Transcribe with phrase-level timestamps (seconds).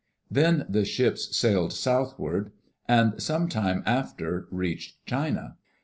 [0.31, 2.49] Then the ships sailed southward
[2.87, 5.57] and some time after reached China.